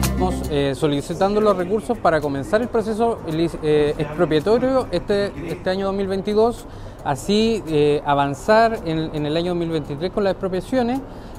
Estamos 0.00 0.34
eh, 0.50 0.74
solicitando 0.74 1.40
los 1.40 1.56
recursos 1.56 1.96
para 1.96 2.20
comenzar 2.20 2.62
el 2.62 2.68
proceso 2.68 3.20
eh, 3.28 3.94
expropiatorio 3.96 4.88
este, 4.90 5.30
este 5.46 5.70
año 5.70 5.86
2022, 5.86 6.66
así 7.04 7.62
eh, 7.68 8.02
avanzar 8.04 8.80
en, 8.84 9.14
en, 9.14 9.24
el 9.24 9.36
año 9.36 9.50
2023 9.50 10.10
con 10.10 10.24
las 10.24 10.32
expropiaciones 10.32 10.98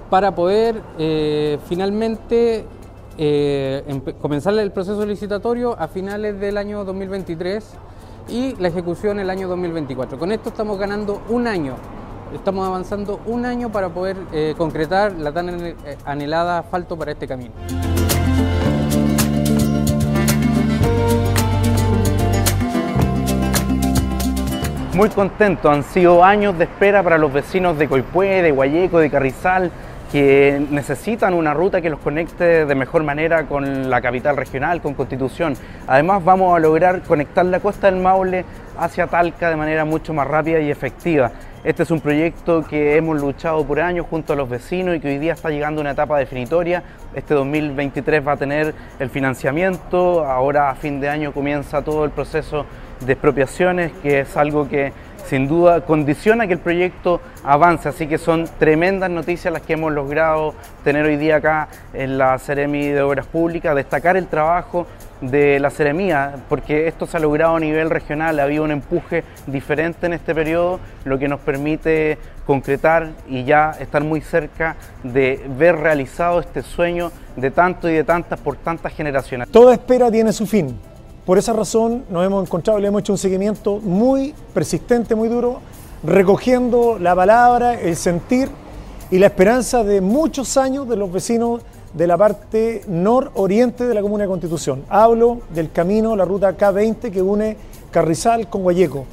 para 0.09 0.33
poder 0.35 0.81
finalmente 1.67 2.63
comenzar 4.21 4.57
el 4.57 4.71
proceso 4.71 5.05
licitatorio 5.05 5.75
a 5.77 5.89
finales 5.89 6.39
del 6.39 6.57
año 6.57 6.85
2023 6.85 7.77
y 8.27 8.55
la 8.55 8.69
ejecución 8.69 9.19
el 9.19 9.29
año 9.29 9.47
2024. 9.47 10.17
Con 10.17 10.31
esto 10.31 10.49
estamos 10.49 10.77
ganando 10.77 11.21
un 11.29 11.47
año, 11.47 11.75
estamos 12.33 12.67
avanzando 12.67 13.19
un 13.25 13.45
año 13.45 13.71
para 13.71 13.89
poder 13.89 14.17
eh, 14.31 14.55
concretar 14.57 15.13
la 15.13 15.31
tan 15.31 15.49
eh, 15.49 15.75
anhelada 16.05 16.59
asfalto 16.59 16.97
para 16.97 17.11
este 17.11 17.27
camino. 17.27 17.53
Muy 24.93 25.09
contento, 25.09 25.69
han 25.69 25.83
sido 25.83 26.23
años 26.23 26.57
de 26.57 26.63
espera 26.63 27.03
para 27.03 27.17
los 27.17 27.33
vecinos 27.33 27.77
de 27.77 27.89
Coipue, 27.89 28.41
de 28.41 28.51
Guayeco, 28.51 28.99
de 28.99 29.09
Carrizal, 29.09 29.69
que 30.11 30.61
necesitan 30.69 31.33
una 31.33 31.53
ruta 31.53 31.81
que 31.81 31.89
los 31.89 31.99
conecte 31.99 32.65
de 32.65 32.75
mejor 32.75 33.03
manera 33.03 33.45
con 33.45 33.89
la 33.89 34.01
capital 34.01 34.37
regional, 34.37 34.81
con 34.81 34.93
Constitución. 34.93 35.55
Además 35.87 36.23
vamos 36.23 36.55
a 36.55 36.59
lograr 36.59 37.01
conectar 37.01 37.45
la 37.45 37.59
costa 37.59 37.89
del 37.89 38.01
Maule 38.01 38.45
hacia 38.77 39.07
Talca 39.07 39.49
de 39.49 39.55
manera 39.55 39.85
mucho 39.85 40.13
más 40.13 40.27
rápida 40.27 40.59
y 40.59 40.71
efectiva. 40.71 41.31
Este 41.65 41.81
es 41.81 41.89
un 41.89 41.99
proyecto 41.99 42.63
que 42.63 42.95
hemos 42.95 43.19
luchado 43.19 43.65
por 43.65 43.79
años 43.79 44.05
junto 44.07 44.33
a 44.33 44.35
los 44.35 44.47
vecinos 44.47 44.95
y 44.95 44.99
que 44.99 45.07
hoy 45.07 45.17
día 45.17 45.33
está 45.33 45.49
llegando 45.49 45.81
a 45.81 45.81
una 45.81 45.91
etapa 45.91 46.19
definitoria. 46.19 46.83
Este 47.15 47.33
2023 47.33 48.27
va 48.27 48.33
a 48.33 48.37
tener 48.37 48.75
el 48.99 49.09
financiamiento, 49.09 50.23
ahora 50.25 50.69
a 50.69 50.75
fin 50.75 50.99
de 50.99 51.09
año 51.09 51.31
comienza 51.31 51.81
todo 51.81 52.05
el 52.05 52.11
proceso 52.11 52.67
de 53.03 53.13
expropiaciones, 53.13 53.91
que 54.03 54.19
es 54.19 54.37
algo 54.37 54.69
que 54.69 54.93
sin 55.27 55.47
duda 55.47 55.81
condiciona 55.81 56.47
que 56.47 56.53
el 56.53 56.59
proyecto 56.59 57.21
avance, 57.43 57.89
así 57.89 58.07
que 58.07 58.17
son 58.17 58.47
tremendas 58.59 59.09
noticias 59.09 59.51
las 59.53 59.61
que 59.61 59.73
hemos 59.73 59.91
logrado 59.91 60.53
tener 60.83 61.05
hoy 61.05 61.17
día 61.17 61.37
acá 61.37 61.67
en 61.93 62.17
la 62.17 62.37
Ceremi 62.39 62.87
de 62.87 63.01
Obras 63.01 63.25
Públicas, 63.25 63.75
destacar 63.75 64.17
el 64.17 64.27
trabajo 64.27 64.87
de 65.21 65.59
la 65.59 65.69
Ceremía, 65.69 66.35
porque 66.49 66.87
esto 66.87 67.07
se 67.07 67.17
ha 67.17 67.19
logrado 67.19 67.55
a 67.55 67.59
nivel 67.59 67.89
regional, 67.89 68.39
ha 68.39 68.43
habido 68.43 68.63
un 68.63 68.71
empuje 68.71 69.23
diferente 69.47 70.05
en 70.05 70.13
este 70.13 70.35
periodo, 70.35 70.79
lo 71.05 71.17
que 71.17 71.27
nos 71.27 71.39
permite 71.39 72.17
concretar 72.45 73.09
y 73.27 73.43
ya 73.43 73.71
estar 73.79 74.03
muy 74.03 74.21
cerca 74.21 74.75
de 75.03 75.43
ver 75.57 75.77
realizado 75.77 76.39
este 76.39 76.61
sueño 76.61 77.11
de 77.35 77.51
tanto 77.51 77.89
y 77.89 77.93
de 77.93 78.03
tantas 78.03 78.39
por 78.39 78.57
tantas 78.57 78.93
generaciones. 78.93 79.49
Toda 79.49 79.73
espera 79.73 80.11
tiene 80.11 80.31
su 80.31 80.45
fin. 80.45 80.77
Por 81.25 81.39
esa 81.39 81.53
razón 81.53 82.05
nos 82.11 82.23
hemos 82.23 82.45
encontrado 82.45 82.77
y 82.77 82.83
le 82.83 82.89
hemos 82.89 83.01
hecho 83.01 83.13
un 83.13 83.17
seguimiento 83.17 83.79
muy 83.79 84.35
persistente, 84.53 85.15
muy 85.15 85.27
duro, 85.27 85.59
recogiendo 86.03 86.99
la 86.99 87.15
palabra, 87.15 87.81
el 87.81 87.95
sentir 87.95 88.47
y 89.09 89.17
la 89.17 89.25
esperanza 89.27 89.83
de 89.83 90.01
muchos 90.01 90.55
años 90.55 90.87
de 90.87 90.95
los 90.95 91.11
vecinos 91.11 91.61
de 91.95 92.05
la 92.05 92.15
parte 92.15 92.83
nororiente 92.87 93.87
de 93.87 93.95
la 93.95 94.03
Comuna 94.03 94.25
de 94.25 94.29
Constitución. 94.29 94.83
Hablo 94.87 95.39
del 95.49 95.71
camino, 95.71 96.15
la 96.15 96.25
ruta 96.25 96.55
K20 96.55 97.09
que 97.09 97.21
une 97.23 97.57
Carrizal 97.89 98.47
con 98.47 98.61
Guayeco. 98.61 99.05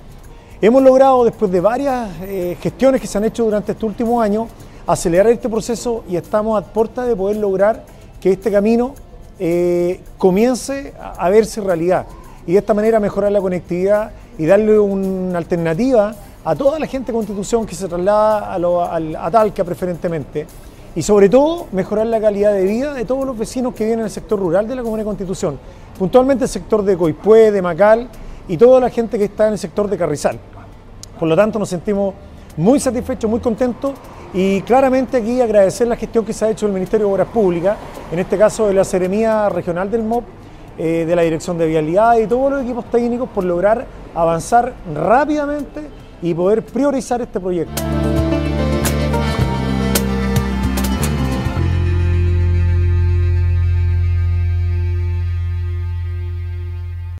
Hemos 0.60 0.82
logrado, 0.82 1.24
después 1.24 1.50
de 1.50 1.60
varias 1.60 2.10
eh, 2.24 2.58
gestiones 2.60 3.00
que 3.00 3.06
se 3.06 3.16
han 3.16 3.24
hecho 3.24 3.44
durante 3.44 3.72
este 3.72 3.86
último 3.86 4.20
año, 4.20 4.48
acelerar 4.86 5.32
este 5.32 5.48
proceso 5.48 6.04
y 6.06 6.16
estamos 6.16 6.62
a 6.62 6.66
puerta 6.74 7.06
de 7.06 7.16
poder 7.16 7.38
lograr 7.38 7.86
que 8.20 8.32
este 8.32 8.50
camino 8.50 8.92
eh, 9.38 10.00
comience 10.18 10.92
a, 10.98 11.28
verse 11.30 11.60
realidad 11.60 12.06
y 12.46 12.52
de 12.52 12.58
esta 12.58 12.74
manera 12.74 13.00
mejorar 13.00 13.32
la 13.32 13.40
conectividad 13.40 14.12
y 14.38 14.46
darle 14.46 14.78
una 14.78 15.38
alternativa 15.38 16.14
a 16.44 16.54
toda 16.54 16.78
la 16.78 16.86
gente 16.86 17.12
de 17.12 17.16
Constitución 17.16 17.64
que 17.66 17.74
se 17.74 17.88
traslada 17.88 18.54
a, 18.54 19.30
Talca 19.30 19.64
preferentemente 19.64 20.46
y 20.94 21.02
sobre 21.02 21.28
todo 21.28 21.66
mejorar 21.72 22.06
la 22.06 22.20
calidad 22.20 22.52
de 22.52 22.64
vida 22.64 22.92
de 22.92 23.04
todos 23.04 23.24
los 23.24 23.38
vecinos 23.38 23.74
que 23.74 23.84
vienen 23.84 24.04
del 24.04 24.10
sector 24.10 24.38
rural 24.38 24.68
de 24.68 24.76
la 24.76 24.82
Comuna 24.82 25.02
de 25.02 25.06
Constitución, 25.06 25.58
puntualmente 25.98 26.44
el 26.44 26.50
sector 26.50 26.84
de 26.84 26.96
Coipue, 26.96 27.50
de 27.50 27.62
Macal 27.62 28.08
y 28.48 28.56
toda 28.56 28.80
la 28.80 28.90
gente 28.90 29.18
que 29.18 29.24
está 29.24 29.46
en 29.46 29.52
el 29.54 29.58
sector 29.58 29.88
de 29.88 29.96
Carrizal. 29.96 30.38
Por 31.18 31.28
lo 31.28 31.36
tanto 31.36 31.58
nos 31.58 31.68
sentimos 31.68 32.14
muy 32.56 32.80
satisfechos, 32.80 33.30
muy 33.30 33.40
contentos 33.40 33.92
y 34.34 34.62
claramente 34.62 35.18
aquí 35.18 35.40
agradecer 35.40 35.86
la 35.86 35.96
gestión 35.96 36.24
que 36.24 36.32
se 36.32 36.44
ha 36.44 36.50
hecho 36.50 36.66
del 36.66 36.74
Ministerio 36.74 37.06
de 37.06 37.12
Obras 37.12 37.28
Públicas, 37.28 37.76
en 38.10 38.18
este 38.18 38.38
caso 38.38 38.66
de 38.66 38.74
la 38.74 38.84
Seremía 38.84 39.48
Regional 39.48 39.90
del 39.90 40.02
MOP, 40.02 40.24
eh, 40.78 41.04
de 41.06 41.16
la 41.16 41.22
Dirección 41.22 41.58
de 41.58 41.66
Vialidad 41.66 42.16
y 42.16 42.26
todos 42.26 42.50
los 42.50 42.62
equipos 42.62 42.86
técnicos 42.86 43.28
por 43.28 43.44
lograr 43.44 43.86
avanzar 44.14 44.72
rápidamente 44.94 45.82
y 46.22 46.32
poder 46.32 46.64
priorizar 46.64 47.20
este 47.20 47.40
proyecto. 47.40 47.82